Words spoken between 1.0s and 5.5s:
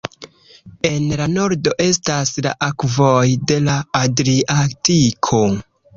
la nordo estas la akvoj de la Adriatiko.